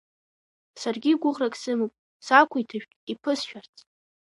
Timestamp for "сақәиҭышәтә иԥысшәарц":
2.25-3.75